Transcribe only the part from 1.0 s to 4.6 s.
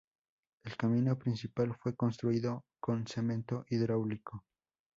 principal fue construido con cemento hidráulico.